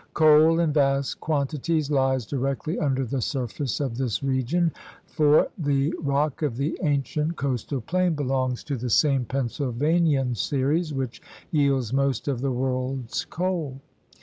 [0.15, 4.71] Coal in vast quantities lies directly under the surface of this region,
[5.05, 11.21] for the rock of the ancient coastal plain belongs to the same Pennsylvanian series which
[11.51, 13.79] yields most of the world's coal.